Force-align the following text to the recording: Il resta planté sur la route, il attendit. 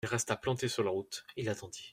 Il 0.03 0.09
resta 0.09 0.35
planté 0.35 0.67
sur 0.67 0.83
la 0.83 0.89
route, 0.89 1.23
il 1.37 1.47
attendit. 1.47 1.89